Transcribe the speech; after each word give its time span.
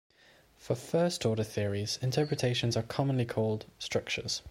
For 0.57 0.73
first-order 0.73 1.43
theories, 1.43 1.99
interpretations 2.01 2.75
are 2.75 2.81
commonly 2.81 3.23
called 3.27 3.67
structures. 3.77 4.39